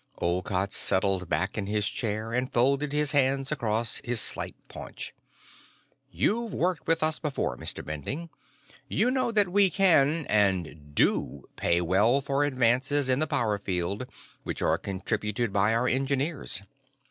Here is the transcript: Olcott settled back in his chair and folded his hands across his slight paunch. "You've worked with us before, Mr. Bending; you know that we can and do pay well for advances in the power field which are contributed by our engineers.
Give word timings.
Olcott 0.17 0.73
settled 0.73 1.29
back 1.29 1.59
in 1.59 1.67
his 1.67 1.87
chair 1.87 2.33
and 2.33 2.51
folded 2.51 2.91
his 2.91 3.11
hands 3.11 3.51
across 3.51 4.01
his 4.03 4.19
slight 4.19 4.55
paunch. 4.67 5.13
"You've 6.09 6.55
worked 6.55 6.87
with 6.87 7.03
us 7.03 7.19
before, 7.19 7.55
Mr. 7.55 7.85
Bending; 7.85 8.31
you 8.87 9.11
know 9.11 9.31
that 9.31 9.49
we 9.49 9.69
can 9.69 10.25
and 10.25 10.95
do 10.95 11.43
pay 11.55 11.81
well 11.81 12.19
for 12.19 12.43
advances 12.43 13.09
in 13.09 13.19
the 13.19 13.27
power 13.27 13.59
field 13.59 14.07
which 14.41 14.63
are 14.63 14.79
contributed 14.79 15.53
by 15.53 15.71
our 15.71 15.87
engineers. 15.87 16.63